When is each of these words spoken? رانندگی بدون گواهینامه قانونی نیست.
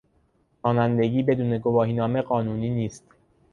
رانندگی 0.63 1.23
بدون 1.23 1.57
گواهینامه 1.57 2.21
قانونی 2.21 2.69
نیست. 2.69 3.03